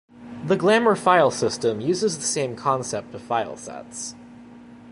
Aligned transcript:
The 0.43 0.55
glamor 0.57 0.95
filesystem 0.95 1.79
uses 1.79 2.17
the 2.17 2.23
same 2.23 2.55
concept 2.55 3.13
of 3.13 3.21
filesets. 3.21 4.15